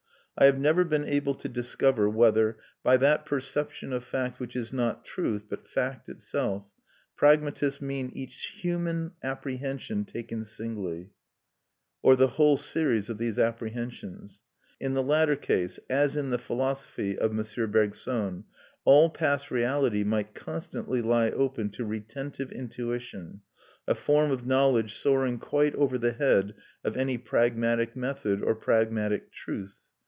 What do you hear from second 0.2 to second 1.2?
I have never been